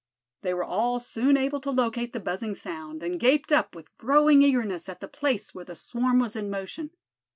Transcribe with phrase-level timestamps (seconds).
[0.41, 4.41] They were all soon able to locate the buzzing sound, and gaped up with growing
[4.41, 6.89] eagerness at the place where the swarm was in motion.